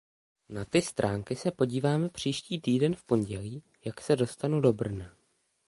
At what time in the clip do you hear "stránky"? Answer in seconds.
0.81-1.35